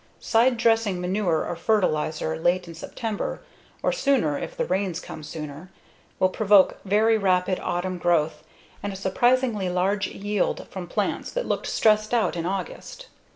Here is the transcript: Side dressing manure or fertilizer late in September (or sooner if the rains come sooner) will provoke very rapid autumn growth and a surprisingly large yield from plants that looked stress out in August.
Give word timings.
Side 0.19 0.57
dressing 0.57 0.99
manure 0.99 1.45
or 1.45 1.55
fertilizer 1.55 2.35
late 2.35 2.67
in 2.67 2.73
September 2.73 3.39
(or 3.83 3.91
sooner 3.91 4.35
if 4.35 4.57
the 4.57 4.65
rains 4.65 4.99
come 4.99 5.21
sooner) 5.21 5.69
will 6.17 6.27
provoke 6.29 6.81
very 6.83 7.19
rapid 7.19 7.59
autumn 7.59 7.99
growth 7.99 8.43
and 8.81 8.91
a 8.91 8.95
surprisingly 8.95 9.69
large 9.69 10.07
yield 10.07 10.65
from 10.71 10.87
plants 10.87 11.29
that 11.33 11.45
looked 11.45 11.67
stress 11.67 12.11
out 12.13 12.35
in 12.35 12.47
August. 12.47 13.09